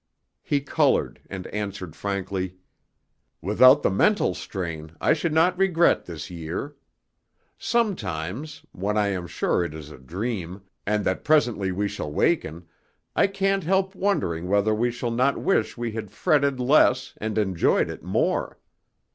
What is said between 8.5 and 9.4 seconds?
when I am